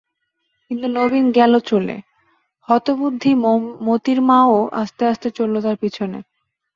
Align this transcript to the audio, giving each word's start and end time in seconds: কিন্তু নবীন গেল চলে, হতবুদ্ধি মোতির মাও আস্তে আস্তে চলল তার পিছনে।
কিন্তু 0.71 0.87
নবীন 0.91 1.25
গেল 1.31 1.53
চলে, 1.65 1.95
হতবুদ্ধি 2.69 3.31
মোতির 3.81 4.19
মাও 4.21 4.55
আস্তে 4.73 5.03
আস্তে 5.05 5.27
চলল 5.31 5.55
তার 5.61 5.77
পিছনে। 5.77 6.19